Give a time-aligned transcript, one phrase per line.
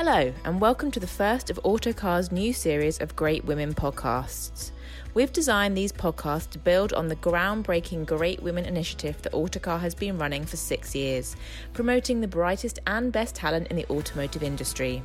[0.00, 4.70] Hello, and welcome to the first of Autocar's new series of Great Women podcasts.
[5.12, 9.96] We've designed these podcasts to build on the groundbreaking Great Women initiative that Autocar has
[9.96, 11.34] been running for six years,
[11.72, 15.02] promoting the brightest and best talent in the automotive industry.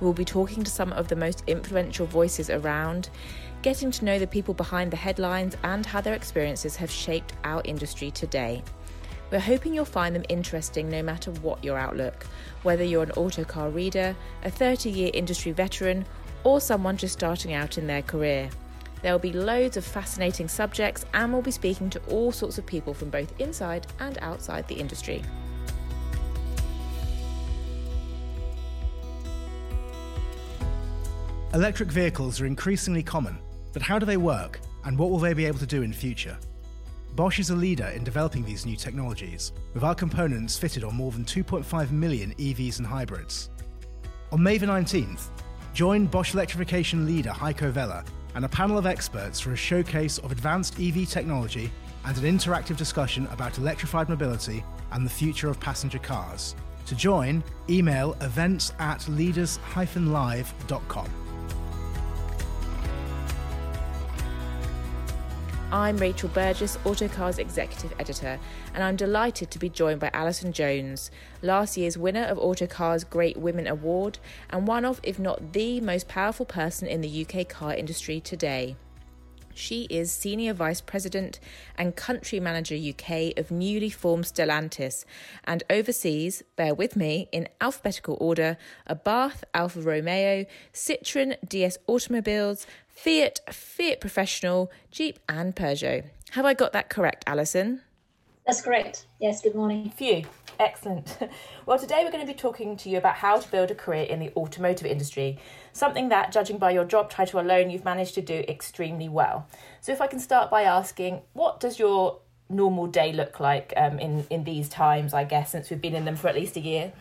[0.00, 3.10] We'll be talking to some of the most influential voices around,
[3.62, 7.62] getting to know the people behind the headlines and how their experiences have shaped our
[7.64, 8.64] industry today.
[9.34, 12.24] We're hoping you'll find them interesting no matter what your outlook,
[12.62, 16.06] whether you're an autocar reader, a 30 year industry veteran,
[16.44, 18.48] or someone just starting out in their career.
[19.02, 22.94] There'll be loads of fascinating subjects, and we'll be speaking to all sorts of people
[22.94, 25.20] from both inside and outside the industry.
[31.52, 33.40] Electric vehicles are increasingly common,
[33.72, 36.38] but how do they work, and what will they be able to do in future?
[37.14, 41.12] Bosch is a leader in developing these new technologies, with our components fitted on more
[41.12, 43.50] than 2.5 million EVs and hybrids.
[44.32, 45.28] On May the 19th,
[45.72, 50.32] join Bosch electrification leader Heiko Vella and a panel of experts for a showcase of
[50.32, 51.70] advanced EV technology
[52.04, 56.56] and an interactive discussion about electrified mobility and the future of passenger cars.
[56.86, 61.23] To join, email events at leaders-live.com.
[65.74, 68.38] I'm Rachel Burgess, Autocar's executive editor,
[68.74, 71.10] and I'm delighted to be joined by Alison Jones,
[71.42, 76.06] last year's winner of Autocar's Great Women Award and one of, if not the most
[76.06, 78.76] powerful person in the UK car industry today.
[79.54, 81.38] She is Senior Vice President
[81.78, 85.04] and Country Manager UK of newly formed Stellantis
[85.44, 88.56] and oversees, bear with me, in alphabetical order,
[88.90, 96.04] Abarth, Alfa Romeo, Citroën, DS Automobiles, Fiat, Fiat Professional, Jeep, and Peugeot.
[96.30, 97.82] Have I got that correct, Alison?
[98.46, 99.06] That's correct.
[99.20, 99.90] Yes, good morning.
[99.90, 100.24] Phew,
[100.58, 101.18] excellent.
[101.66, 104.02] Well, today we're going to be talking to you about how to build a career
[104.02, 105.38] in the automotive industry,
[105.72, 109.48] something that, judging by your job title alone, you've managed to do extremely well.
[109.80, 112.18] So, if I can start by asking, what does your
[112.50, 116.04] normal day look like um, in, in these times, I guess, since we've been in
[116.04, 116.92] them for at least a year?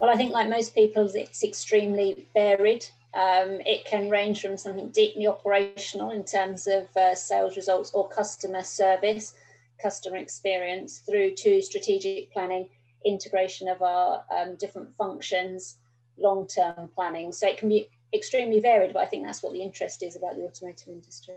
[0.00, 2.86] Well, I think, like most people, it's extremely varied.
[3.16, 8.06] Um, it can range from something deeply operational in terms of uh, sales results or
[8.10, 9.32] customer service,
[9.82, 12.68] customer experience, through to strategic planning,
[13.06, 15.78] integration of our um, different functions,
[16.18, 17.32] long term planning.
[17.32, 20.36] So it can be extremely varied, but I think that's what the interest is about
[20.36, 21.36] the automotive industry.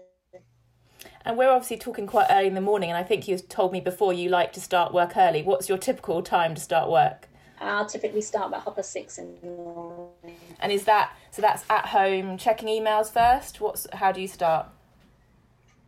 [1.23, 3.79] And we're obviously talking quite early in the morning, and I think you told me
[3.79, 5.43] before you like to start work early.
[5.43, 7.28] What's your typical time to start work?
[7.59, 10.35] I'll typically start about half past six in the morning.
[10.59, 11.41] And is that so?
[11.41, 13.59] That's at home checking emails first.
[13.61, 14.67] What's how do you start?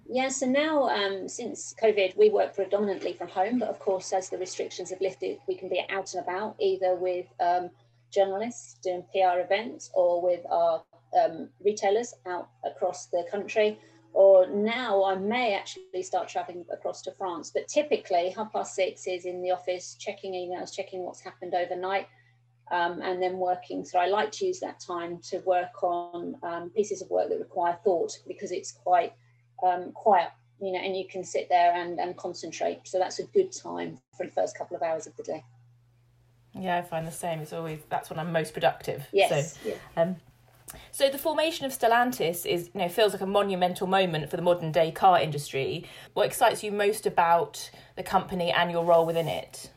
[0.09, 4.29] Yeah, so now um, since COVID, we work predominantly from home, but of course, as
[4.29, 7.69] the restrictions have lifted, we can be out and about either with um,
[8.11, 10.83] journalists doing PR events or with our
[11.17, 13.79] um, retailers out across the country
[14.13, 17.51] or now I may actually start traveling across to France.
[17.53, 22.07] But typically, half past six is in the office, checking emails, checking what's happened overnight,
[22.71, 26.69] um, and then working So I like to use that time to work on um,
[26.69, 29.13] pieces of work that require thought because it's quite
[29.63, 30.29] um, quiet,
[30.61, 32.81] you know, and you can sit there and, and concentrate.
[32.85, 35.43] So that's a good time for the first couple of hours of the day.
[36.53, 37.39] Yeah, I find the same.
[37.39, 39.05] It's always that's when I'm most productive.
[39.13, 39.53] Yes.
[39.57, 39.75] So, yeah.
[40.91, 44.41] So the formation of Stellantis is, you know, feels like a monumental moment for the
[44.41, 45.85] modern day car industry.
[46.13, 49.71] What excites you most about the company and your role within it?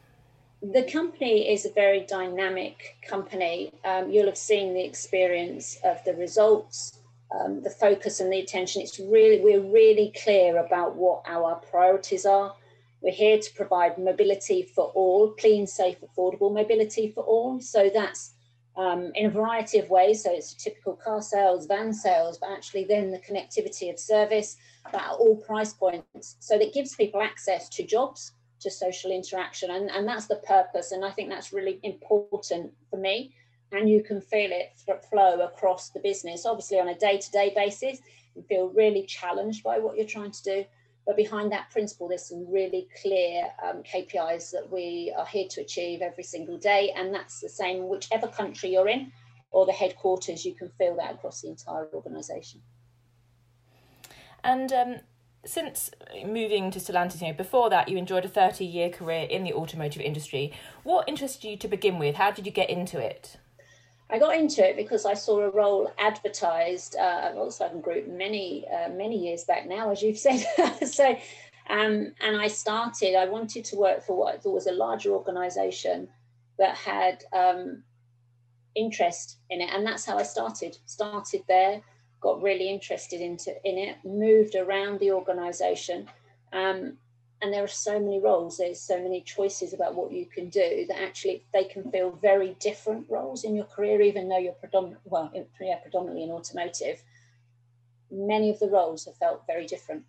[0.63, 3.73] The company is a very dynamic company.
[3.85, 6.99] Um, you'll have seen the experience of the results,
[7.39, 8.81] um, the focus and the attention.
[8.81, 12.55] It's really we're really clear about what our priorities are.
[13.03, 17.61] We're here to provide mobility for all, clean, safe, affordable mobility for all.
[17.61, 18.33] So that's
[18.77, 20.23] um, in a variety of ways.
[20.23, 24.57] So it's typical car sales, van sales, but actually then the connectivity of service
[24.93, 26.37] at all price points.
[26.41, 30.93] So that gives people access to jobs, to social interaction, and, and that's the purpose.
[30.93, 33.35] And I think that's really important for me.
[33.73, 34.73] And you can feel it
[35.11, 36.47] flow across the business.
[36.47, 37.99] Obviously, on a day to day basis,
[38.37, 40.65] you feel really challenged by what you're trying to do.
[41.07, 45.61] But behind that principle, there's some really clear um, KPIs that we are here to
[45.61, 46.93] achieve every single day.
[46.97, 49.13] And that's the same whichever country you're in
[49.51, 52.61] or the headquarters, you can feel that across the entire organisation.
[54.43, 54.97] And um,
[55.45, 55.91] since
[56.25, 59.55] moving to Stellantis, you know, before that, you enjoyed a 30 year career in the
[59.55, 60.53] automotive industry.
[60.83, 62.17] What interested you to begin with?
[62.17, 63.37] How did you get into it?
[64.15, 68.65] I got into it because I saw a role advertised uh, at Volkswagen Group many
[68.69, 70.47] uh, many years back now, as you've said.
[70.87, 71.17] so,
[71.69, 73.17] um, and I started.
[73.17, 76.07] I wanted to work for what I thought was a larger organisation
[76.61, 77.83] that had um,
[78.77, 80.79] interest in it, and that's how I started.
[80.87, 81.83] Started there,
[82.21, 86.09] got really interested into in it, moved around the organisation,
[86.53, 86.97] um,
[87.45, 88.57] and there are so many roles.
[88.57, 92.57] There's so many choices about what you can do that actually they can feel very
[92.59, 95.31] different roles in your career, even though you're predominant well,
[95.61, 97.03] yeah, predominantly in automotive.
[98.11, 100.05] Many of the roles have felt very different.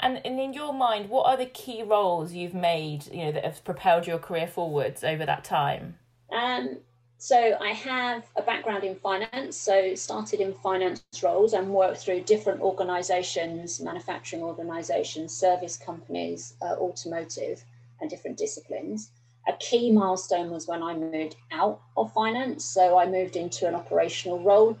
[0.00, 3.44] And, and in your mind, what are the key roles you've made, you know, that
[3.44, 5.98] have propelled your career forwards over that time?
[6.32, 6.78] Um,
[7.18, 12.22] so I have a background in finance, so started in finance roles and worked through
[12.22, 17.64] different organisations, manufacturing organisations, service companies, uh, automotive,
[18.00, 19.10] and different disciplines.
[19.46, 23.74] A key milestone was when I moved out of finance, so I moved into an
[23.74, 24.76] operational role.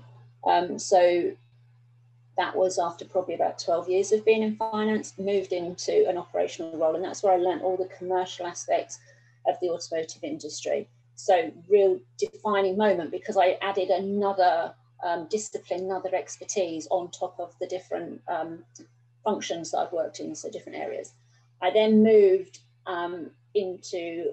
[0.46, 1.32] Um, so
[2.36, 6.76] that was after probably about 12 years of being in finance, moved into an operational
[6.76, 8.98] role, and that's where I learned all the commercial aspects
[9.46, 10.88] of the automotive industry.
[11.16, 17.54] So, real defining moment because I added another um, discipline, another expertise on top of
[17.60, 18.64] the different um,
[19.22, 21.12] functions that I've worked in, so different areas.
[21.62, 24.32] I then moved um, into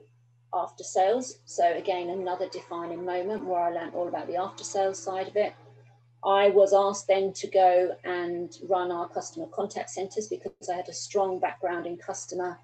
[0.54, 1.40] after sales.
[1.46, 5.36] So, again, another defining moment where I learned all about the after sales side of
[5.36, 5.54] it.
[6.24, 10.88] I was asked then to go and run our customer contact centres because I had
[10.88, 12.60] a strong background in customer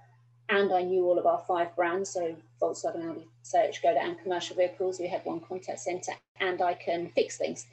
[0.50, 2.12] and I knew all of our five brands.
[2.12, 5.00] So Volkswagen, Audi, SEAT, Skoda, and commercial vehicles.
[5.00, 7.66] We had one contact centre, and I can fix things.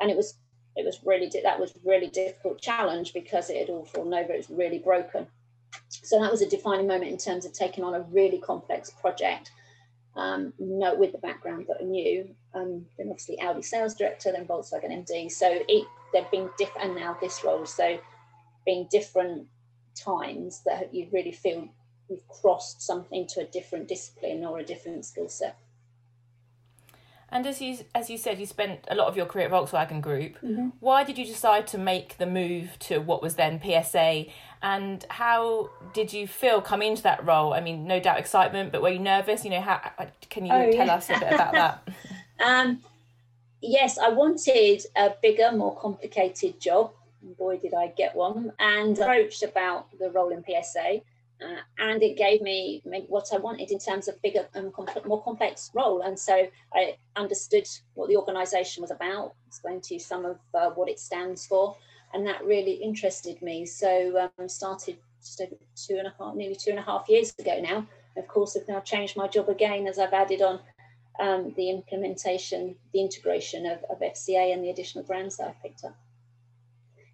[0.00, 0.34] And it was
[0.76, 4.32] it was really that was really difficult challenge because it had all fallen over.
[4.32, 5.26] It was really broken.
[5.88, 9.50] So that was a defining moment in terms of taking on a really complex project
[10.16, 12.34] um, no, with the background that I knew.
[12.54, 15.30] Um, then obviously Audi sales director, then Volkswagen MD.
[15.30, 17.66] So it, they've been different, and now this role.
[17.66, 17.98] So
[18.64, 19.46] being different
[19.94, 21.68] times that you really feel
[22.08, 25.58] you've crossed something to a different discipline or a different skill set.
[27.28, 30.00] And as you as you said, you spent a lot of your career at Volkswagen
[30.00, 30.36] Group.
[30.36, 30.68] Mm-hmm.
[30.78, 34.26] Why did you decide to make the move to what was then PSA?
[34.62, 37.52] And how did you feel coming into that role?
[37.52, 39.44] I mean, no doubt excitement, but were you nervous?
[39.44, 39.80] You know, how
[40.30, 40.94] can you oh, tell yeah.
[40.94, 41.88] us a bit about that?
[42.44, 42.80] um,
[43.60, 46.92] yes, I wanted a bigger, more complicated job.
[47.36, 48.52] Boy, did I get one!
[48.60, 51.00] And approached about the role in PSA
[51.42, 54.72] uh, and it gave me what I wanted in terms of bigger and
[55.04, 56.02] more complex role.
[56.02, 60.70] And so I understood what the organisation was about, explained to you some of uh,
[60.70, 61.76] what it stands for,
[62.14, 63.66] and that really interested me.
[63.66, 67.34] So um, started just over two and a half, nearly two and a half years
[67.38, 67.86] ago now.
[68.16, 70.60] Of course, I've now changed my job again as I've added on
[71.20, 75.84] um, the implementation, the integration of, of FCA and the additional brands that I've picked
[75.84, 75.96] up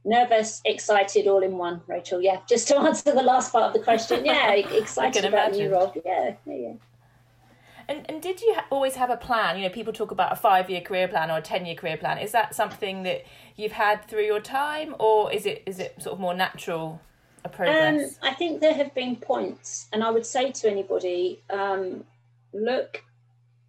[0.05, 2.21] nervous, excited, all in one, Rachel.
[2.21, 4.25] Yeah, just to answer the last part of the question.
[4.25, 5.93] Yeah, excited about new role.
[6.05, 6.73] Yeah, yeah.
[7.89, 9.57] And, and did you always have a plan?
[9.57, 11.97] You know, people talk about a five year career plan or a 10 year career
[11.97, 12.19] plan.
[12.19, 13.25] Is that something that
[13.57, 17.01] you've had through your time or is it is it sort of more natural
[17.45, 18.19] a progress?
[18.23, 22.05] Um, I think there have been points, and I would say to anybody, um,
[22.53, 23.03] look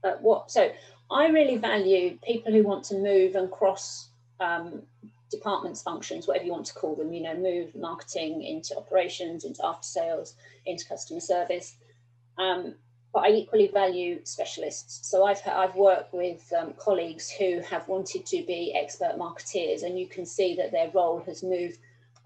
[0.03, 0.51] at what.
[0.51, 0.71] So
[1.12, 4.09] I really value people who want to move and cross
[4.39, 4.83] um,
[5.33, 9.65] departments, functions, whatever you want to call them, you know, move marketing into operations, into
[9.65, 10.35] after sales,
[10.65, 11.75] into customer service.
[12.38, 12.75] Um,
[13.13, 15.07] but I equally value specialists.
[15.07, 20.00] So I've I've worked with um, colleagues who have wanted to be expert marketeers, and
[20.00, 21.77] you can see that their role has moved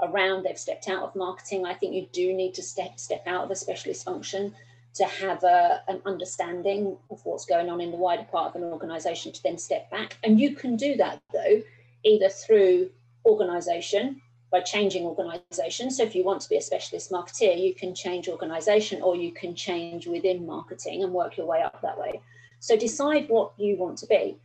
[0.01, 0.43] around.
[0.43, 1.65] They've stepped out of marketing.
[1.65, 4.53] I think you do need to step step out of a specialist function
[4.96, 8.67] to have a, an understanding of what's going on in the wider part of an
[8.72, 10.17] organisation to then step back.
[10.24, 11.62] And you can do that though
[12.03, 12.89] either through
[13.27, 15.91] organization by changing organization.
[15.91, 19.31] So if you want to be a specialist marketeer, you can change organization or you
[19.31, 22.22] can change within marketing and work your way up that way.
[22.60, 24.38] So decide what you want to be.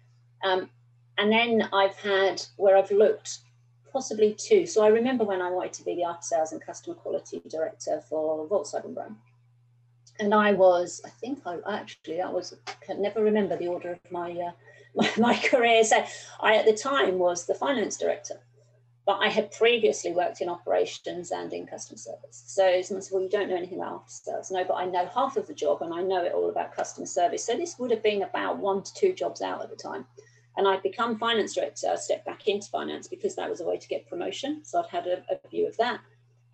[0.43, 0.69] Um,
[1.19, 3.39] and then I've had where I've looked
[3.93, 4.67] possibly two.
[4.67, 8.03] So I remember when I wanted to be the after sales and customer quality director
[8.09, 9.17] for Volkswagen brand.
[10.19, 14.12] And I was, I think I actually, that was, can never remember the order of
[14.12, 14.51] my, uh,
[14.95, 15.85] my, my career.
[15.85, 16.05] So
[16.41, 18.41] I, at the time, was the finance director
[19.05, 22.45] but I had previously worked in operations and in customer service.
[22.47, 24.51] So someone said, Well, you don't know anything about after sales.
[24.51, 27.07] No, but I know half of the job and I know it all about customer
[27.07, 27.45] service.
[27.45, 30.07] So this would have been about one to two jobs out at the time.
[30.57, 33.79] And I'd become finance director, I stepped back into finance because that was a way
[33.79, 34.61] to get promotion.
[34.65, 36.01] So I'd had a, a view of that.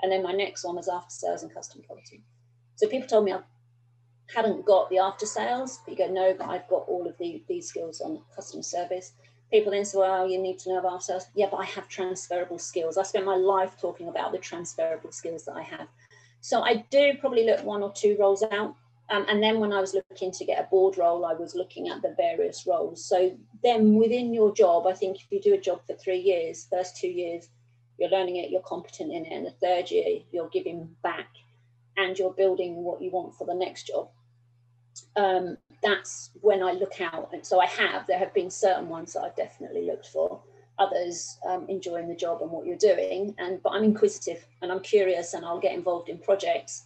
[0.01, 2.23] And then my next one was after sales and customer quality.
[2.77, 3.41] So people told me I
[4.35, 7.43] hadn't got the after sales, but you go, no, but I've got all of the,
[7.49, 9.13] these skills on customer service
[9.51, 11.27] people then say, well, you need to know about sales.
[11.35, 12.99] Yeah, but I have transferable skills.
[12.99, 15.89] I spent my life talking about the transferable skills that I have.
[16.41, 18.77] So I do probably look one or two roles out
[19.11, 21.89] Um, and then when I was looking to get a board role, I was looking
[21.89, 23.05] at the various roles.
[23.05, 26.67] So then within your job, I think if you do a job for three years,
[26.71, 27.49] first two years,
[27.99, 31.29] you're learning it, you're competent in it, and the third year, you're giving back
[31.97, 34.11] and you're building what you want for the next job.
[35.17, 37.31] Um, that's when I look out.
[37.33, 40.41] And so I have, there have been certain ones that I've definitely looked for,
[40.79, 43.35] others um, enjoying the job and what you're doing.
[43.39, 46.85] And but I'm inquisitive and I'm curious and I'll get involved in projects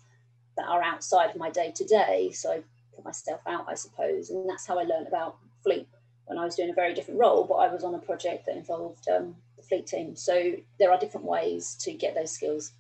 [0.57, 2.31] that are outside of my day to day.
[2.33, 2.63] So I
[2.95, 4.31] put myself out, I suppose.
[4.31, 5.89] And that's how I learned about fleet
[6.27, 8.57] when I was doing a very different role, but I was on a project that
[8.57, 10.15] involved um, the fleet team.
[10.17, 12.73] So there are different ways to get those skills.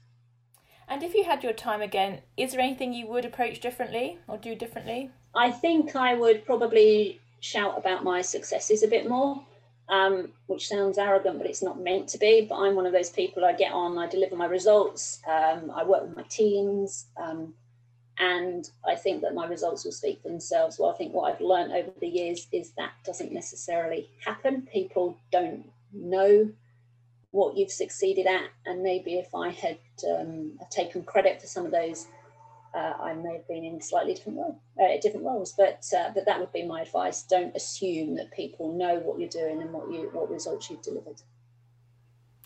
[0.88, 4.36] And if you had your time again, is there anything you would approach differently or
[4.36, 5.10] do differently?
[5.34, 9.42] I think I would probably shout about my successes a bit more,
[9.88, 12.46] um, which sounds arrogant, but it's not meant to be.
[12.48, 15.84] But I'm one of those people I get on, I deliver my results, um, I
[15.84, 17.54] work with my teams, um,
[18.18, 20.78] and I think that my results will speak for themselves.
[20.78, 24.68] Well, I think what I've learned over the years is that doesn't necessarily happen.
[24.72, 26.50] People don't know
[27.30, 31.72] what you've succeeded at, and maybe if I had um, taken credit for some of
[31.72, 32.06] those
[32.74, 36.24] uh, I may have been in slightly different role, uh, different roles, but uh, but
[36.26, 37.22] that would be my advice.
[37.22, 41.20] Don't assume that people know what you're doing and what you what results you've delivered.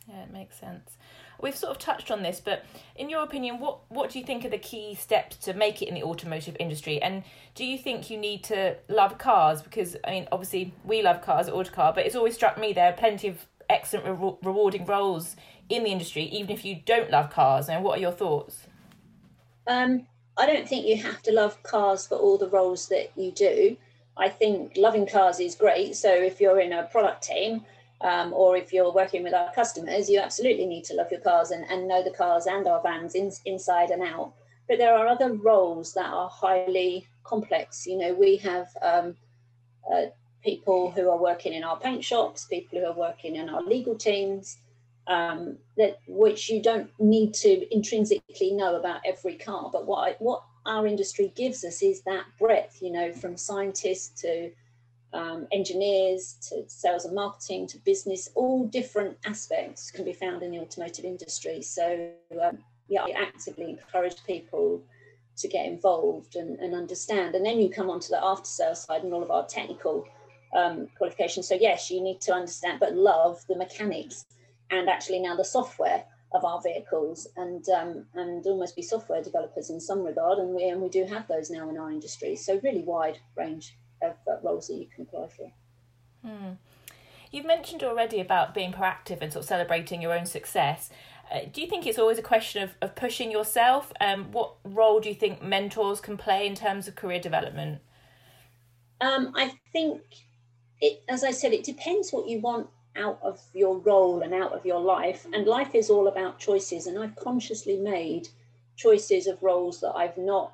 [0.09, 0.97] Yeah, it makes sense.
[1.41, 2.65] We've sort of touched on this, but
[2.95, 5.89] in your opinion, what what do you think are the key steps to make it
[5.89, 7.01] in the automotive industry?
[7.01, 7.23] And
[7.55, 9.63] do you think you need to love cars?
[9.63, 12.89] Because I mean, obviously we love cars at Autocar, but it's always struck me there
[12.89, 15.37] are plenty of excellent re- rewarding roles
[15.69, 17.69] in the industry, even if you don't love cars.
[17.69, 18.67] And what are your thoughts?
[19.67, 20.07] Um,
[20.39, 23.77] I don't think you have to love cars for all the roles that you do.
[24.17, 25.97] I think loving cars is great.
[25.97, 27.65] So if you're in a product team
[28.03, 31.51] um, or if you're working with our customers, you absolutely need to love your cars
[31.51, 34.33] and, and know the cars and our vans in, inside and out.
[34.69, 37.87] But there are other roles that are highly complex.
[37.87, 39.17] You know, we have um,
[39.91, 40.07] uh,
[40.43, 43.95] people who are working in our paint shops, people who are working in our legal
[43.95, 44.59] teams,
[45.09, 49.71] um, that which you don't need to intrinsically know about every car.
[49.73, 54.21] But what I, what our industry gives us is that breadth, you know, from scientists
[54.23, 54.51] to
[55.13, 60.51] um, engineers to sales and marketing to business, all different aspects can be found in
[60.51, 61.63] the automotive industry.
[61.63, 62.11] So
[62.43, 62.59] um,
[62.89, 64.83] yeah, I actively encourage people
[65.37, 67.35] to get involved and, and understand.
[67.35, 70.07] And then you come onto the after sales side and all of our technical
[70.55, 71.49] um, qualifications.
[71.49, 74.25] So yes, you need to understand, but love the mechanics
[74.71, 79.71] and actually now the software of our vehicles and um, and almost be software developers
[79.71, 82.37] in some regard and we and we do have those now in our industry.
[82.37, 85.53] So really wide range of uh, roles that you can apply for.
[86.25, 86.53] Hmm.
[87.31, 90.91] you've mentioned already about being proactive and sort of celebrating your own success.
[91.31, 93.93] Uh, do you think it's always a question of, of pushing yourself?
[94.01, 97.81] Um, what role do you think mentors can play in terms of career development?
[99.01, 100.01] Um, i think
[100.81, 104.53] it as i said it depends what you want out of your role and out
[104.53, 105.27] of your life.
[105.33, 106.87] And life is all about choices.
[106.87, 108.29] And I've consciously made
[108.77, 110.53] choices of roles that I've not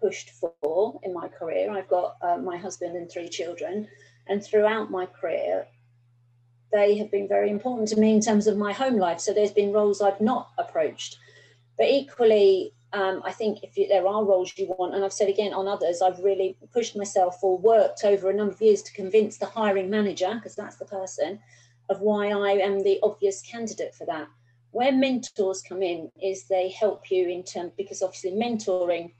[0.00, 1.70] pushed for in my career.
[1.70, 3.88] I've got uh, my husband and three children.
[4.28, 5.66] And throughout my career,
[6.72, 9.20] they have been very important to me in terms of my home life.
[9.20, 11.18] So there's been roles I've not approached.
[11.78, 15.28] But equally, um, I think if you, there are roles you want, and I've said
[15.28, 18.92] again on others, I've really pushed myself or worked over a number of years to
[18.92, 21.40] convince the hiring manager, because that's the person,
[21.88, 24.28] of why I am the obvious candidate for that.
[24.70, 29.12] Where mentors come in is they help you in terms, because obviously mentoring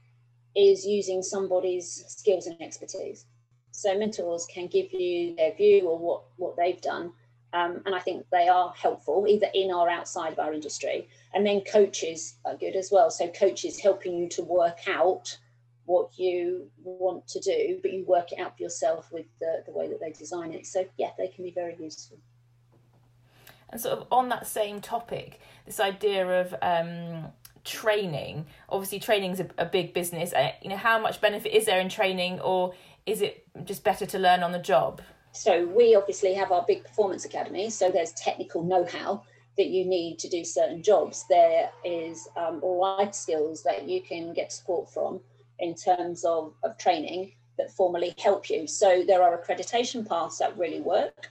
[0.55, 3.25] is using somebody's skills and expertise.
[3.71, 7.11] So mentors can give you their view or what, what they've done.
[7.53, 11.07] Um, and I think they are helpful either in or outside of our industry.
[11.33, 13.09] And then coaches are good as well.
[13.09, 15.37] So coaches helping you to work out
[15.85, 19.71] what you want to do, but you work it out for yourself with the, the
[19.71, 20.65] way that they design it.
[20.65, 22.17] So yeah, they can be very useful.
[23.69, 27.31] And sort of on that same topic, this idea of um,
[27.65, 28.45] training.
[28.69, 30.33] Obviously, training is a, a big business.
[30.33, 32.73] Uh, you know, how much benefit is there in training, or
[33.05, 35.01] is it just better to learn on the job?
[35.33, 37.69] So we obviously have our big performance academy.
[37.69, 39.23] So there's technical know-how
[39.57, 41.25] that you need to do certain jobs.
[41.29, 45.19] There is um, life skills that you can get support from
[45.59, 48.67] in terms of, of training that formally help you.
[48.67, 51.29] So there are accreditation paths that really work.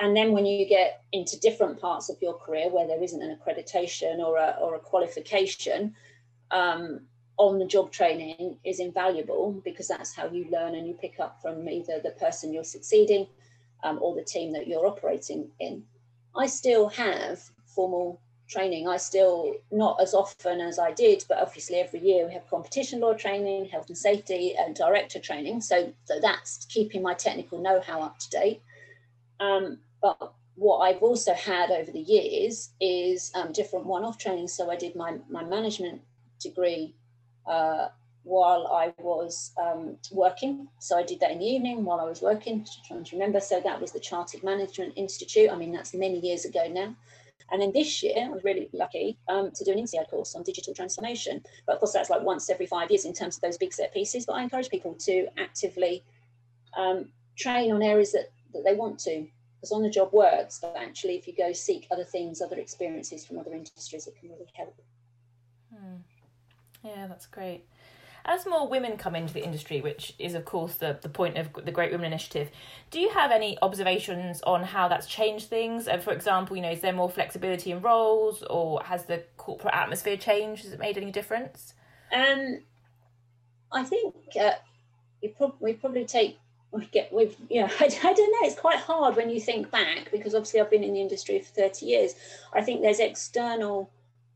[0.00, 3.36] And then when you get into different parts of your career where there isn't an
[3.36, 5.94] accreditation or a, or a qualification,
[6.50, 7.00] um,
[7.38, 11.40] on the job training is invaluable because that's how you learn and you pick up
[11.40, 13.26] from either the person you're succeeding
[13.84, 15.84] um, or the team that you're operating in.
[16.36, 18.88] I still have formal training.
[18.88, 23.00] I still not as often as I did, but obviously every year we have competition
[23.00, 25.60] law training, health and safety, and director training.
[25.60, 28.62] So, so that's keeping my technical know-how up to date.
[29.38, 34.48] Um, but what I've also had over the years is um, different one-off training.
[34.48, 36.00] So I did my my management
[36.40, 36.94] degree
[37.46, 37.88] uh,
[38.24, 40.68] while I was um, working.
[40.80, 43.40] So I did that in the evening while I was working, trying to remember.
[43.40, 45.50] So that was the Chartered Management Institute.
[45.50, 46.94] I mean, that's many years ago now.
[47.50, 50.42] And then this year, I was really lucky um, to do an INSEAD course on
[50.42, 51.42] digital transformation.
[51.66, 53.94] But of course, that's like once every five years in terms of those big set
[53.94, 54.26] pieces.
[54.26, 56.04] But I encourage people to actively
[56.76, 59.26] um, train on areas that, that they want to.
[59.60, 63.26] Because on the job works, but actually, if you go seek other things, other experiences
[63.26, 64.80] from other industries, it can really help.
[65.72, 65.96] Hmm.
[66.84, 67.64] Yeah, that's great
[68.28, 71.48] as more women come into the industry, which is of course the, the point of
[71.64, 72.50] the Great Women Initiative,
[72.90, 75.88] do you have any observations on how that's changed things?
[75.88, 79.74] And for example, you know, is there more flexibility in roles, or has the corporate
[79.74, 80.64] atmosphere changed?
[80.64, 81.72] Has it made any difference?
[82.12, 82.60] Um,
[83.72, 84.52] I think uh,
[85.22, 86.38] we, prob- we probably take
[86.72, 90.10] we get we've yeah I, I don't know it's quite hard when you think back
[90.10, 92.14] because obviously I've been in the industry for 30 years
[92.52, 93.90] I think there's external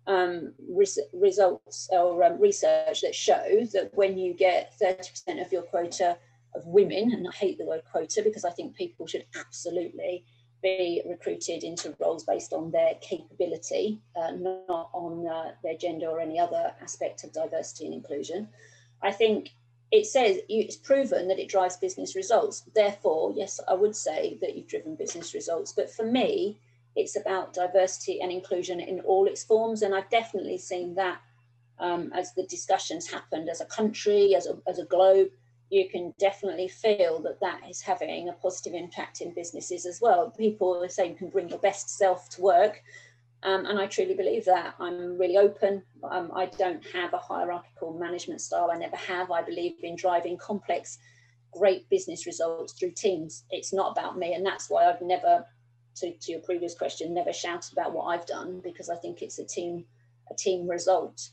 [0.07, 5.62] um, res- results or um, research that shows that when you get 30% of your
[5.62, 6.19] quota
[6.55, 10.25] of women, and I hate the word quota because I think people should absolutely
[10.62, 16.21] be recruited into roles based on their capability, uh, not on uh, their gender or
[16.21, 18.49] any other aspect of diversity and inclusion.
[19.03, 19.51] I think
[19.93, 22.63] it says it's proven that it drives business results.
[22.75, 25.75] Therefore, yes, I would say that you've driven business results.
[25.75, 26.59] But for me,
[26.97, 29.83] it's about diversity and inclusion in all its forms.
[29.83, 31.21] And I've definitely seen that
[31.79, 35.29] um, as the discussions happened as a country, as a, as a globe,
[35.69, 40.31] you can definitely feel that that is having a positive impact in businesses as well.
[40.31, 42.83] People are saying you can bring your best self to work.
[43.45, 44.75] Um, and I truly believe that.
[44.79, 45.83] I'm really open.
[46.05, 48.71] Um, I don't have a hierarchical management style.
[48.73, 49.31] I never have.
[49.33, 50.99] I believe in driving complex,
[51.51, 53.45] great business results through teams.
[53.51, 54.35] It's not about me.
[54.35, 55.45] And that's why I've never
[55.97, 59.39] to, to your previous question, never shouted about what I've done because I think it's
[59.39, 59.85] a team
[60.31, 61.31] a team result.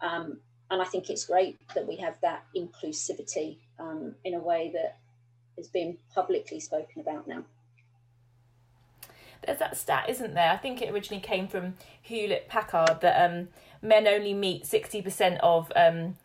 [0.00, 0.38] Um,
[0.70, 4.98] and I think it's great that we have that inclusivity um, in a way that
[5.56, 7.44] is being publicly spoken about now.
[9.44, 10.50] There's that stat, isn't there?
[10.50, 13.48] I think it originally came from Hewlett Packard that um,
[13.80, 16.16] men only meet 60% of um,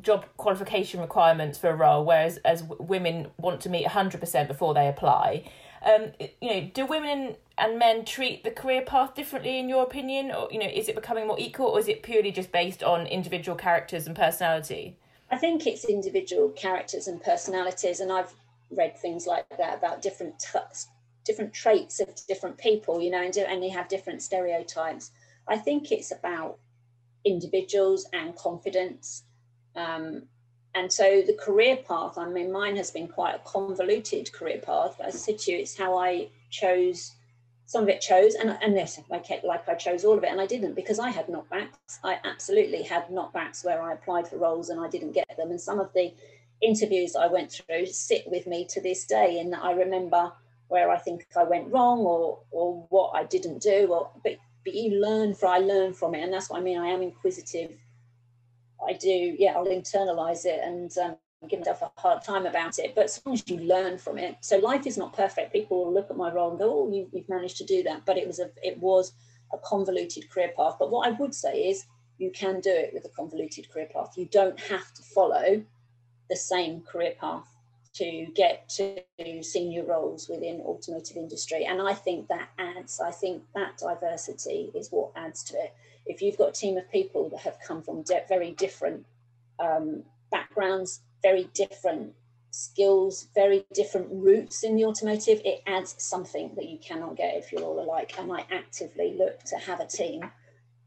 [0.00, 4.88] job qualification requirements for a role, whereas as women want to meet 100% before they
[4.88, 5.44] apply.
[5.84, 10.30] Um, you know, do women and men treat the career path differently in your opinion,
[10.30, 13.06] or you know, is it becoming more equal, or is it purely just based on
[13.06, 14.96] individual characters and personality?
[15.30, 18.32] I think it's individual characters and personalities, and I've
[18.70, 20.58] read things like that about different t-
[21.24, 25.10] different traits of different people, you know, and, and they have different stereotypes.
[25.48, 26.58] I think it's about
[27.24, 29.24] individuals and confidence.
[29.76, 30.24] Um,
[30.74, 34.96] and so the career path, I mean, mine has been quite a convoluted career path.
[34.98, 37.12] But as I said to you, it's how I chose
[37.72, 40.40] some of it chose and, and this like, like I chose all of it and
[40.40, 41.98] I didn't because I had knockbacks.
[42.04, 45.50] I absolutely had knockbacks where I applied for roles and I didn't get them.
[45.50, 46.12] And some of the
[46.60, 49.38] interviews I went through sit with me to this day.
[49.40, 50.32] And I remember
[50.72, 53.88] where I think I went wrong or or what I didn't do.
[53.94, 56.22] Or but but you learn from I learn from it.
[56.24, 56.78] And that's what I mean.
[56.78, 57.72] I am inquisitive
[58.86, 61.16] I do, yeah, I'll internalize it and um,
[61.48, 62.94] give myself a hard time about it.
[62.94, 65.52] But as long as you learn from it, so life is not perfect.
[65.52, 68.04] People will look at my role and go, "Oh, you, you've managed to do that,"
[68.06, 69.12] but it was a it was
[69.52, 70.76] a convoluted career path.
[70.78, 71.84] But what I would say is,
[72.18, 74.14] you can do it with a convoluted career path.
[74.16, 75.62] You don't have to follow
[76.30, 77.51] the same career path
[77.94, 79.02] to get to
[79.42, 84.88] senior roles within automotive industry and i think that adds i think that diversity is
[84.90, 85.74] what adds to it
[86.06, 89.06] if you've got a team of people that have come from very different
[89.60, 92.14] um, backgrounds, very different
[92.50, 97.52] skills, very different routes in the automotive, it adds something that you cannot get if
[97.52, 98.14] you're all alike.
[98.18, 100.22] And I actively look to have a team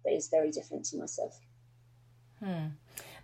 [0.03, 1.39] that is very different to myself.
[2.43, 2.67] Hmm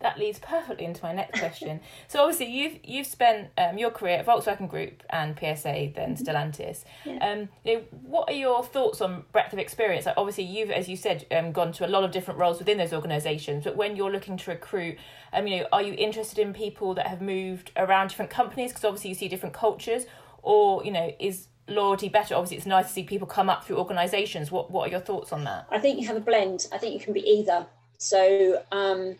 [0.01, 1.79] that leads perfectly into my next question.
[2.07, 6.23] so obviously you've you've spent um, your career at Volkswagen Group and PSA, then mm-hmm.
[6.23, 6.83] Stellantis.
[7.05, 7.17] Yeah.
[7.25, 10.05] Um, you know, what are your thoughts on breadth of experience?
[10.05, 12.77] Like obviously you've, as you said, um, gone to a lot of different roles within
[12.77, 13.63] those organisations.
[13.63, 14.97] But when you're looking to recruit,
[15.33, 18.71] um, you know, are you interested in people that have moved around different companies?
[18.71, 20.05] Because obviously you see different cultures,
[20.43, 22.35] or you know, is loyalty better?
[22.35, 24.51] Obviously, it's nice to see people come up through organisations.
[24.51, 25.67] What What are your thoughts on that?
[25.71, 26.67] I think you have a blend.
[26.71, 27.65] I think you can be either.
[27.97, 29.15] So um,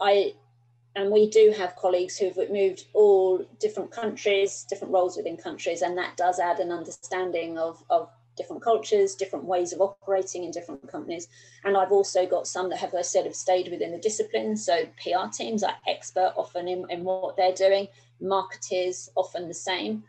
[0.00, 0.34] I
[0.96, 5.98] and we do have colleagues who've moved all different countries, different roles within countries, and
[5.98, 10.86] that does add an understanding of, of different cultures, different ways of operating in different
[10.88, 11.28] companies.
[11.64, 14.56] And I've also got some that have, I said, have stayed within the discipline.
[14.56, 17.88] So PR teams are expert often in, in what they're doing,
[18.20, 20.04] marketers often the same.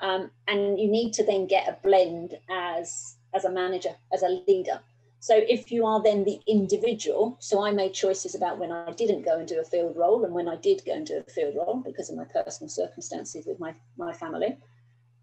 [0.00, 4.42] Um, and you need to then get a blend as as a manager, as a
[4.46, 4.80] leader.
[5.20, 9.24] So if you are then the individual, so I made choices about when I didn't
[9.24, 11.56] go and do a field role and when I did go and do a field
[11.56, 14.56] role because of my personal circumstances with my, my family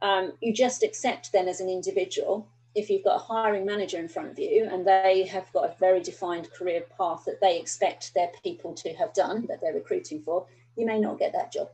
[0.02, 4.08] um, you just accept then as an individual if you've got a hiring manager in
[4.10, 8.14] front of you and they have got a very defined career path that they expect
[8.14, 11.70] their people to have done that they're recruiting for you may not get that job.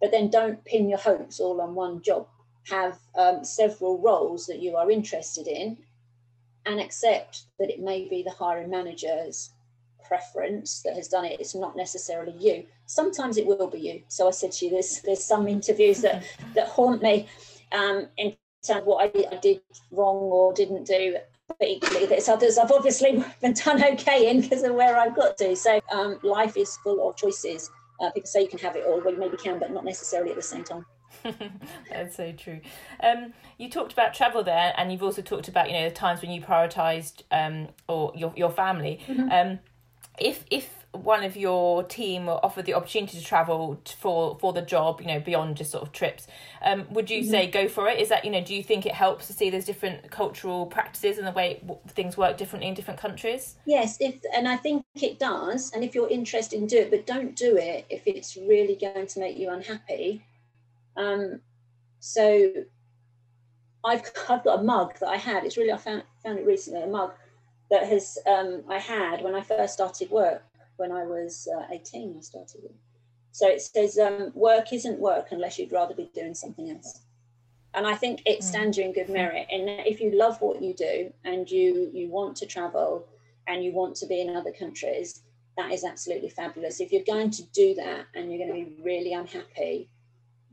[0.00, 2.28] But then don't pin your hopes all on one job.
[2.68, 5.76] Have um, several roles that you are interested in
[6.70, 9.50] and accept that it may be the hiring manager's
[10.06, 11.40] preference that has done it.
[11.40, 12.64] It's not necessarily you.
[12.86, 14.02] Sometimes it will be you.
[14.08, 17.28] So I said to you, there's there's some interviews that that haunt me
[17.72, 21.16] um, in terms of what I, I did wrong or didn't do.
[21.48, 25.36] But equally, there's others I've obviously been done okay in because of where I've got
[25.38, 25.56] to.
[25.56, 27.70] So um, life is full of choices.
[28.00, 29.00] Uh, people say you can have it all.
[29.00, 30.86] Well, you maybe can, but not necessarily at the same time.
[31.90, 32.60] That's so true.
[33.02, 36.22] Um, you talked about travel there, and you've also talked about you know the times
[36.22, 39.00] when you prioritised um, or your your family.
[39.06, 39.30] Mm-hmm.
[39.30, 39.58] Um,
[40.18, 44.62] if if one of your team were offered the opportunity to travel for for the
[44.62, 46.26] job, you know, beyond just sort of trips,
[46.62, 47.30] um, would you mm-hmm.
[47.30, 47.98] say go for it?
[47.98, 51.18] Is that you know, do you think it helps to see those different cultural practices
[51.18, 53.56] and the way things work differently in different countries?
[53.66, 55.72] Yes, if and I think it does.
[55.72, 59.06] And if you're interested in do it, but don't do it if it's really going
[59.06, 60.22] to make you unhappy.
[61.00, 61.40] Um,
[61.98, 62.52] so
[63.84, 65.44] I've I've got a mug that I had.
[65.44, 66.82] It's really I found found it recently.
[66.82, 67.12] A mug
[67.70, 70.42] that has um, I had when I first started work
[70.76, 72.16] when I was uh, 18.
[72.18, 72.70] I started.
[73.32, 77.00] So it says um, work isn't work unless you'd rather be doing something else.
[77.74, 78.42] And I think it mm.
[78.42, 79.46] stands you in good merit.
[79.50, 83.06] And if you love what you do and you you want to travel
[83.46, 85.22] and you want to be in other countries,
[85.56, 86.80] that is absolutely fabulous.
[86.80, 89.88] If you're going to do that and you're going to be really unhappy,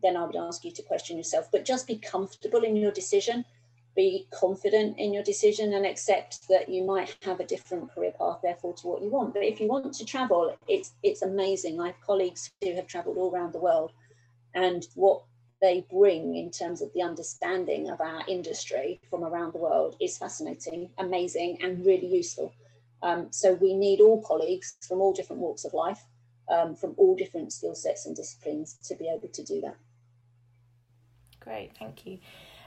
[0.03, 1.49] then I would ask you to question yourself.
[1.51, 3.45] But just be comfortable in your decision.
[3.95, 8.39] Be confident in your decision and accept that you might have a different career path
[8.43, 9.33] therefore to what you want.
[9.33, 11.79] But if you want to travel it's it's amazing.
[11.79, 13.91] I have colleagues who have traveled all around the world
[14.53, 15.23] and what
[15.61, 20.19] they bring in terms of the understanding of our industry from around the world is
[20.19, 22.53] fascinating amazing and really useful.
[23.01, 26.03] Um, so we need all colleagues from all different walks of life
[26.49, 29.75] um, from all different skill sets and disciplines to be able to do that
[31.47, 32.19] great thank you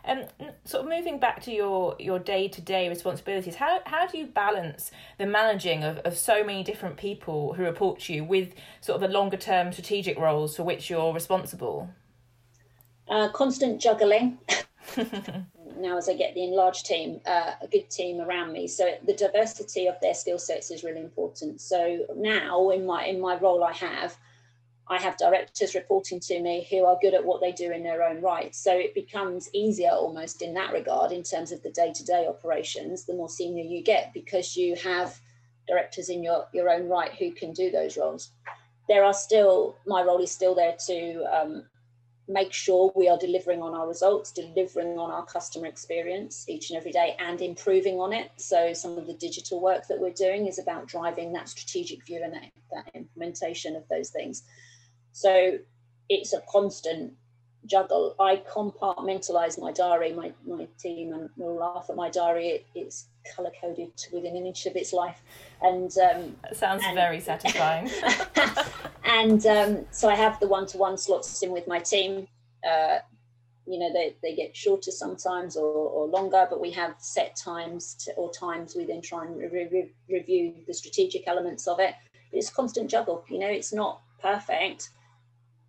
[0.04, 0.24] um,
[0.64, 4.26] sort of moving back to your your day to day responsibilities, how how do you
[4.26, 8.94] balance the managing of, of so many different people who report to you with sort
[8.94, 11.90] of the longer term strategic roles for which you're responsible?
[13.08, 14.38] Uh, constant juggling.
[15.76, 19.14] now, as I get the enlarged team, uh, a good team around me, so the
[19.14, 21.60] diversity of their skill sets is really important.
[21.60, 24.16] So now, in my in my role, I have
[24.90, 28.02] I have directors reporting to me who are good at what they do in their
[28.02, 28.52] own right.
[28.52, 32.26] So it becomes easier almost in that regard in terms of the day to day
[32.26, 35.16] operations, the more senior you get, because you have
[35.68, 38.32] directors in your, your own right who can do those roles.
[38.88, 41.64] There are still, my role is still there to um,
[42.26, 46.76] make sure we are delivering on our results, delivering on our customer experience each and
[46.76, 48.32] every day, and improving on it.
[48.38, 52.22] So, some of the digital work that we're doing is about driving that strategic view
[52.24, 54.42] and that, that implementation of those things.
[55.12, 55.58] So
[56.08, 57.14] it's a constant
[57.66, 58.14] juggle.
[58.18, 60.12] I compartmentalize my diary.
[60.12, 62.48] My, my team and will laugh at my diary.
[62.48, 65.22] It, it's color coded within an inch of its life.
[65.62, 67.90] And um, that sounds and, very satisfying.
[69.04, 72.26] and um, so I have the one to one slots in with my team.
[72.68, 72.98] Uh,
[73.66, 77.94] you know, they, they get shorter sometimes or, or longer, but we have set times
[77.94, 81.94] to, or times we then try and re- re- review the strategic elements of it.
[82.30, 83.24] But it's a constant juggle.
[83.28, 84.90] You know, it's not perfect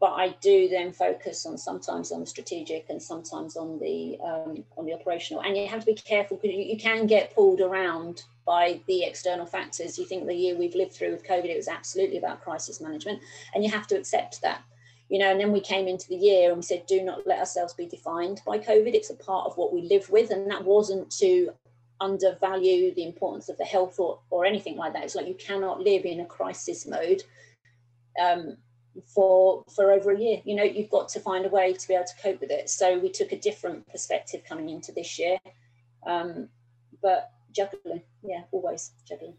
[0.02, 4.64] but I do then focus on sometimes on the strategic and sometimes on the um,
[4.76, 5.44] on the operational.
[5.44, 9.04] And you have to be careful because you, you, can get pulled around by the
[9.04, 10.00] external factors.
[10.00, 13.22] You think the year we've lived through with COVID, it was absolutely about crisis management,
[13.54, 14.64] and you have to accept that.
[15.08, 17.40] You know, and then we came into the year and we said, do not let
[17.40, 18.94] ourselves be defined by COVID.
[18.94, 21.52] It's a part of what we live with, and that wasn't to
[22.00, 25.04] undervalue the importance of the health or, or anything like that.
[25.04, 27.22] It's like you cannot live in a crisis mode.
[28.20, 28.58] Um,
[29.06, 31.94] for for over a year you know you've got to find a way to be
[31.94, 35.38] able to cope with it so we took a different perspective coming into this year
[36.06, 36.50] um,
[37.02, 39.34] but juggling yeah always juggling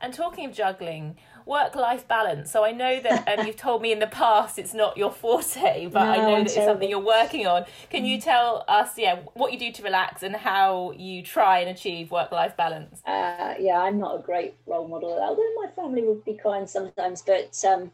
[0.00, 2.50] And talking of juggling, work life balance.
[2.50, 5.86] So I know that um, you've told me in the past it's not your forte,
[5.86, 6.58] but no, I know I'm that terrible.
[6.58, 7.66] it's something you're working on.
[7.88, 11.70] Can you tell us, yeah, what you do to relax and how you try and
[11.70, 13.00] achieve work life balance?
[13.06, 17.22] Uh, yeah, I'm not a great role model, although my family would be kind sometimes,
[17.22, 17.92] but um,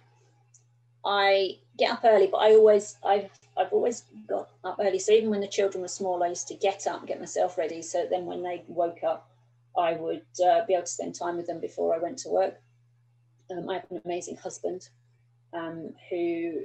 [1.05, 4.99] I get up early, but I always, I've, I've always got up early.
[4.99, 7.57] So even when the children were small, I used to get up and get myself
[7.57, 7.83] ready.
[7.83, 9.31] So then when they woke up,
[9.77, 12.61] I would uh, be able to spend time with them before I went to work.
[13.51, 14.89] Um, I have an amazing husband
[15.53, 16.63] um, who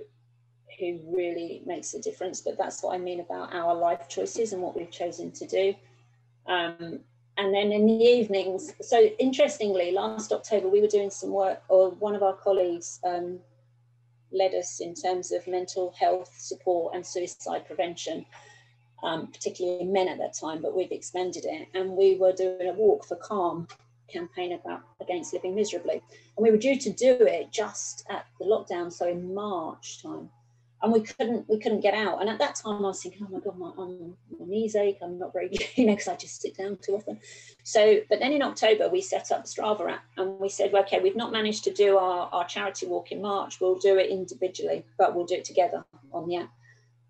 [0.79, 2.41] who really makes a difference.
[2.41, 5.75] But that's what I mean about our life choices and what we've chosen to do.
[6.47, 6.99] Um,
[7.37, 11.91] and then in the evenings, so interestingly, last October we were doing some work, or
[11.91, 13.39] one of our colleagues um,
[14.33, 18.25] led us in terms of mental health support and suicide prevention
[19.03, 21.67] um, particularly men at that time, but we've expanded it.
[21.73, 23.67] And we were doing a walk for calm
[24.11, 26.01] campaign about against living miserably.
[26.37, 30.29] And we were due to do it just at the lockdown, so in March time.
[30.83, 32.19] And we couldn't we couldn't get out.
[32.19, 34.97] And at that time I was thinking, oh my God, my, my knees ache.
[35.01, 37.19] I'm not very you know, because I just sit down too often.
[37.63, 40.99] So, but then in October we set up Strava app and we said, well, okay,
[40.99, 43.61] we've not managed to do our, our charity walk in March.
[43.61, 46.49] We'll do it individually, but we'll do it together on the app.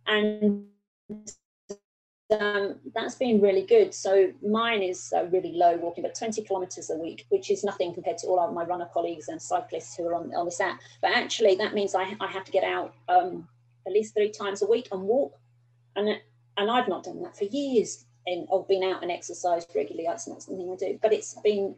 [0.06, 0.68] And
[2.40, 3.94] um, that's been really good.
[3.94, 7.94] So mine is uh, really low walking, but 20 kilometers a week, which is nothing
[7.94, 10.80] compared to all of my runner colleagues and cyclists who are on, on this app.
[11.02, 13.48] But actually, that means I, I have to get out um,
[13.86, 15.38] at least three times a week and walk.
[15.96, 16.10] And,
[16.58, 20.06] and I've not done that for years and or been out and exercised regularly.
[20.08, 21.76] That's not something I do, but it's been,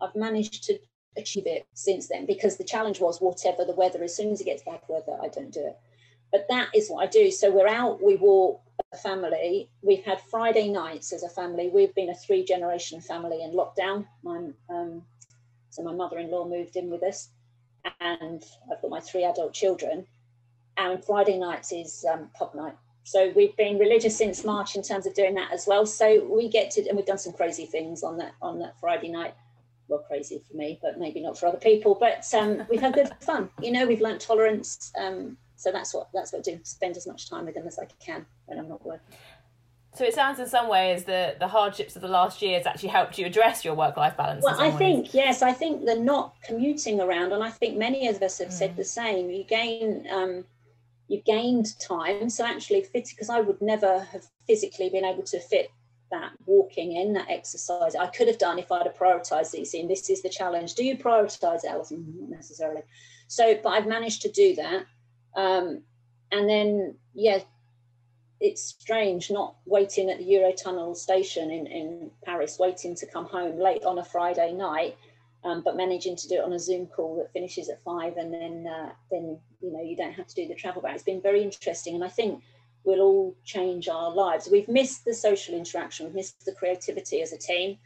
[0.00, 0.78] I've managed to
[1.16, 4.44] achieve it since then because the challenge was whatever the weather, as soon as it
[4.44, 5.78] gets bad weather, I don't do it.
[6.32, 7.30] But that is what I do.
[7.30, 8.60] So we're out, we walk,
[8.92, 9.68] a family.
[9.82, 11.70] We've had Friday nights as a family.
[11.72, 14.06] We've been a three generation family in lockdown.
[14.22, 15.02] My, um,
[15.70, 17.30] so my mother in law moved in with us,
[18.00, 20.06] and I've got my three adult children.
[20.76, 22.74] And Friday nights is um, pub night.
[23.04, 25.86] So we've been religious since March in terms of doing that as well.
[25.86, 29.08] So we get to, and we've done some crazy things on that on that Friday
[29.08, 29.34] night.
[29.88, 31.96] Well, crazy for me, but maybe not for other people.
[31.98, 33.48] But um, we've had good fun.
[33.62, 34.92] You know, we've learnt tolerance.
[35.00, 36.60] Um, so that's what that's what I do.
[36.64, 39.16] Spend as much time with them as I can when I'm not working.
[39.94, 42.90] So it sounds in some ways that the hardships of the last year has actually
[42.90, 44.44] helped you address your work life balance.
[44.44, 44.78] Well, I ways.
[44.78, 48.48] think yes, I think the not commuting around, and I think many of us have
[48.48, 48.52] mm.
[48.52, 49.30] said the same.
[49.30, 50.06] You gain.
[50.10, 50.44] Um,
[51.08, 55.40] you gained time, so actually fit because I would never have physically been able to
[55.40, 55.70] fit
[56.10, 57.94] that walking in, that exercise.
[57.94, 59.74] I could have done if I'd have prioritized these.
[59.74, 60.74] And this is the challenge.
[60.74, 61.90] Do you prioritize it?
[61.90, 62.82] Not necessarily.
[63.28, 64.86] So, but I've managed to do that.
[65.36, 65.82] Um,
[66.32, 67.40] and then, yeah,
[68.40, 73.58] it's strange not waiting at the Eurotunnel station in, in Paris, waiting to come home
[73.58, 74.96] late on a Friday night,
[75.44, 78.32] um, but managing to do it on a Zoom call that finishes at five, and
[78.32, 80.94] then uh, then you know you don't have to do the travel back.
[80.94, 82.42] It's been very interesting, and I think
[82.84, 84.48] we'll all change our lives.
[84.50, 87.78] We've missed the social interaction, we've missed the creativity as a team,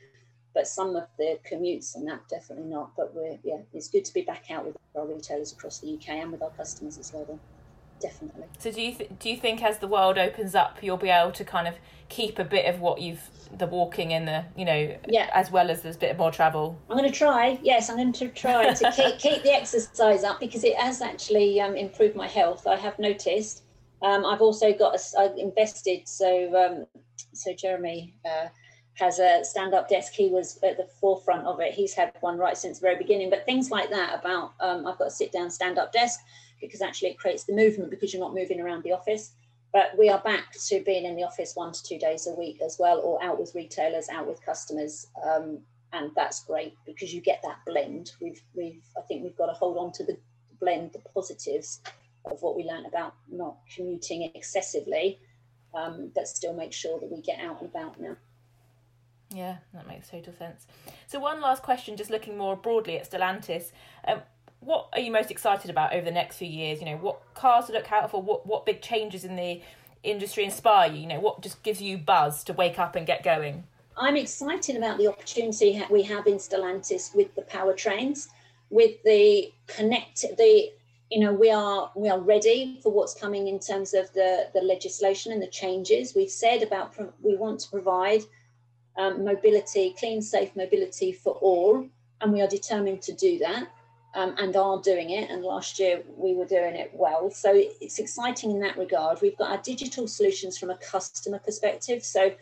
[0.55, 2.93] but some of the commutes and that definitely not.
[2.97, 6.11] But we're yeah, it's good to be back out with our retailers across the UK
[6.11, 7.25] and with our customers as well.
[7.25, 7.41] Then.
[8.01, 8.45] Definitely.
[8.59, 11.33] So do you th- do you think as the world opens up, you'll be able
[11.33, 11.75] to kind of
[12.09, 15.71] keep a bit of what you've the walking and the you know yeah as well
[15.71, 16.79] as there's a bit more travel.
[16.89, 17.59] I'm going to try.
[17.63, 21.61] Yes, I'm going to try to keep keep the exercise up because it has actually
[21.61, 22.67] um, improved my health.
[22.67, 23.63] I have noticed.
[24.03, 28.15] Um, I've also got a, I've invested so um, so Jeremy.
[28.25, 28.49] Uh,
[28.95, 30.13] has a stand-up desk.
[30.13, 31.73] He was at the forefront of it.
[31.73, 33.31] He's had one right since the very beginning.
[33.31, 36.21] But things like that about um, I've got a sit-down stand-up desk
[36.61, 39.33] because actually it creates the movement because you're not moving around the office.
[39.73, 42.61] But we are back to being in the office one to two days a week
[42.61, 45.61] as well, or out with retailers, out with customers, um,
[45.93, 48.13] and that's great because you get that blend.
[48.21, 50.17] We've we've I think we've got to hold on to the
[50.61, 51.81] blend, the positives
[52.25, 55.21] of what we learned about not commuting excessively,
[55.75, 58.17] um, but still make sure that we get out and about now.
[59.33, 60.67] Yeah, that makes total sense.
[61.07, 63.71] So, one last question, just looking more broadly at Stellantis.
[64.07, 64.23] Um,
[64.61, 66.81] what are you most excited about over the next few years?
[66.81, 68.23] You know, what cars to look out for?
[68.23, 69.61] What what big changes in the
[70.03, 71.01] industry inspire you?
[71.01, 73.65] You know, what just gives you buzz to wake up and get going?
[73.97, 78.29] I'm excited about the opportunity we have in Stellantis with the powertrains,
[78.71, 80.71] with the connect the
[81.11, 84.61] you know we are we are ready for what's coming in terms of the the
[84.61, 88.23] legislation and the changes we've said about we want to provide
[88.97, 91.87] um, mobility, clean, safe mobility for all,
[92.21, 93.69] and we are determined to do that.
[94.13, 95.31] Um, and are doing it.
[95.31, 97.31] And last year we were doing it well.
[97.31, 99.21] So it's exciting in that regard.
[99.23, 102.03] We've got our digital solutions from a customer perspective.
[102.03, 102.33] So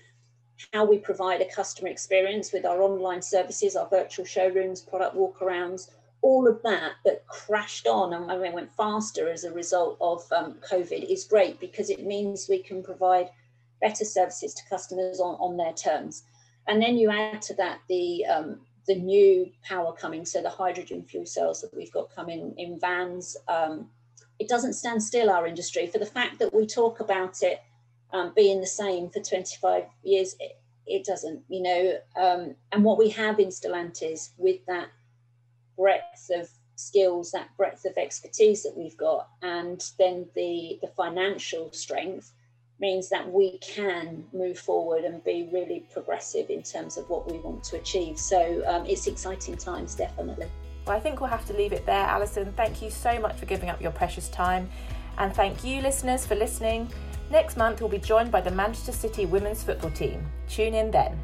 [0.72, 5.90] how we provide a customer experience with our online services, our virtual showrooms, product walkarounds,
[6.20, 11.04] all of that that crashed on and went faster as a result of um, COVID
[11.04, 13.30] is great because it means we can provide
[13.80, 16.24] better services to customers on, on their terms.
[16.66, 21.04] And then you add to that the um, the new power coming, so the hydrogen
[21.04, 23.36] fuel cells that we've got coming in vans.
[23.46, 23.88] Um,
[24.38, 27.62] it doesn't stand still, our industry, for the fact that we talk about it
[28.12, 31.98] um, being the same for 25 years, it, it doesn't, you know.
[32.16, 34.88] Um, and what we have in Stellantis with that
[35.76, 41.70] breadth of skills, that breadth of expertise that we've got, and then the, the financial
[41.72, 42.32] strength
[42.80, 47.38] means that we can move forward and be really progressive in terms of what we
[47.38, 48.18] want to achieve.
[48.18, 50.46] So um, it's exciting times, definitely.
[50.86, 52.52] Well, I think we'll have to leave it there, Alison.
[52.56, 54.70] Thank you so much for giving up your precious time.
[55.18, 56.88] And thank you, listeners, for listening.
[57.30, 60.26] Next month, we'll be joined by the Manchester City women's football team.
[60.48, 61.18] Tune in then.